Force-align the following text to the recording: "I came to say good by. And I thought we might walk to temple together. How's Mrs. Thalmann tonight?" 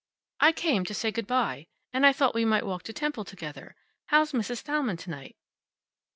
"I 0.39 0.51
came 0.51 0.83
to 0.85 0.95
say 0.95 1.11
good 1.11 1.27
by. 1.27 1.67
And 1.93 2.07
I 2.07 2.11
thought 2.11 2.33
we 2.33 2.43
might 2.43 2.65
walk 2.65 2.81
to 2.85 2.91
temple 2.91 3.23
together. 3.23 3.75
How's 4.07 4.31
Mrs. 4.31 4.61
Thalmann 4.61 4.97
tonight?" 4.97 5.35